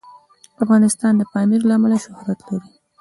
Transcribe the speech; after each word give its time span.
افغانستان 0.63 1.13
د 1.17 1.21
پامیر 1.31 1.61
له 1.67 1.73
امله 1.77 1.97
شهرت 2.05 2.39
لري. 2.47 2.69